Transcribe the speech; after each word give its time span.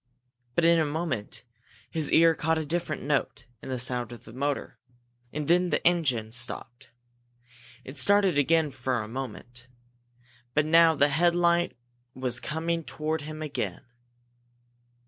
But 0.55 0.65
in 0.65 0.79
a 0.79 0.85
moment 0.87 1.43
his 1.91 2.11
ear 2.11 2.33
caught 2.33 2.57
a 2.57 2.65
different 2.65 3.03
note 3.03 3.45
in 3.61 3.69
the 3.69 3.77
sound 3.77 4.11
of 4.11 4.23
the 4.23 4.33
motor, 4.33 4.79
and 5.31 5.47
then 5.47 5.69
the 5.69 5.85
engine 5.85 6.31
stopped. 6.31 6.89
It 7.83 7.97
started 7.97 8.35
again 8.35 8.73
in 8.75 8.87
a 8.95 9.07
moment, 9.07 9.67
but 10.55 10.65
now 10.65 10.95
the 10.95 11.09
headlight 11.09 11.77
was 12.15 12.39
coming 12.39 12.83
toward 12.83 13.21
him 13.21 13.43
again! 13.43 13.85